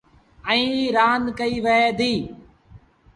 ايٚئيٚن 0.49 0.89
رآند 0.97 1.25
ڪئيٚ 1.39 1.63
وهي 1.65 1.87
ديٚ۔ 1.99 2.23